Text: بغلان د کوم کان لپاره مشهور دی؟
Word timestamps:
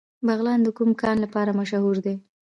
بغلان 0.27 0.59
د 0.63 0.67
کوم 0.77 0.91
کان 1.01 1.15
لپاره 1.25 1.57
مشهور 1.59 1.95
دی؟ 2.05 2.15